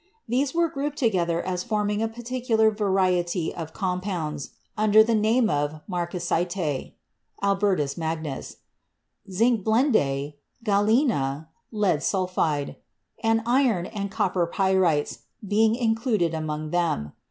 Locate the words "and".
13.23-13.43, 13.85-14.09